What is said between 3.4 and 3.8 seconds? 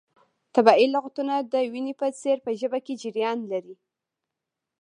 لري.